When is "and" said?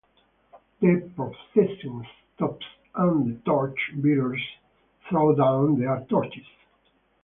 2.95-3.27